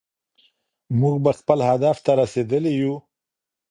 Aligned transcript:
موږ 0.99 1.15
به 1.23 1.31
خپل 1.39 1.59
هدف 1.69 1.97
ته 2.05 2.11
رسېدلي 2.21 2.73
يو. 2.81 2.93